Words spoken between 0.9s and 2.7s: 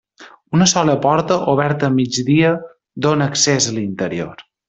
porta, oberta a migdia,